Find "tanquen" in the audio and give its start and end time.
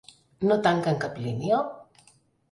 0.67-0.97